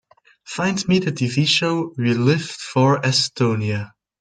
[0.47, 3.91] Find me the TV show We Lived for Estonia